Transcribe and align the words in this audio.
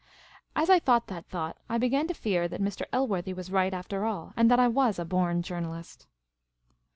As 0.55 0.67
I 0.67 0.79
thought 0.79 1.05
that 1.09 1.27
thought, 1.29 1.59
I 1.69 1.77
began 1.77 2.07
to 2.07 2.15
fear 2.15 2.47
that 2.47 2.59
Mr. 2.59 2.85
El 2.91 3.07
worthy 3.07 3.35
was 3.35 3.51
right 3.51 3.71
after 3.71 4.03
all, 4.03 4.33
and 4.35 4.49
that 4.49 4.59
I 4.59 4.67
was 4.67 4.97
a 4.97 5.05
born 5.05 5.43
journalist. 5.43 6.07